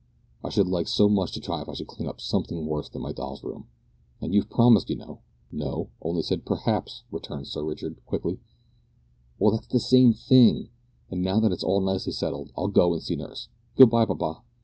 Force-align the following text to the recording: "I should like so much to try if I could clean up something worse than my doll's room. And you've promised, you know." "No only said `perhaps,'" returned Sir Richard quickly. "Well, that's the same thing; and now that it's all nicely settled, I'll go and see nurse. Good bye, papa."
"I 0.43 0.49
should 0.49 0.65
like 0.67 0.87
so 0.87 1.07
much 1.07 1.31
to 1.33 1.39
try 1.39 1.61
if 1.61 1.69
I 1.69 1.75
could 1.75 1.85
clean 1.85 2.09
up 2.09 2.19
something 2.19 2.65
worse 2.65 2.89
than 2.89 3.03
my 3.03 3.11
doll's 3.11 3.43
room. 3.43 3.67
And 4.19 4.33
you've 4.33 4.49
promised, 4.49 4.89
you 4.89 4.95
know." 4.95 5.19
"No 5.51 5.91
only 6.01 6.23
said 6.23 6.43
`perhaps,'" 6.43 7.03
returned 7.11 7.45
Sir 7.47 7.63
Richard 7.63 8.03
quickly. 8.07 8.39
"Well, 9.37 9.51
that's 9.51 9.67
the 9.67 9.79
same 9.79 10.13
thing; 10.13 10.69
and 11.11 11.21
now 11.21 11.39
that 11.41 11.51
it's 11.51 11.63
all 11.63 11.81
nicely 11.81 12.13
settled, 12.13 12.51
I'll 12.57 12.67
go 12.67 12.93
and 12.93 13.03
see 13.03 13.15
nurse. 13.15 13.49
Good 13.75 13.91
bye, 13.91 14.05
papa." 14.07 14.41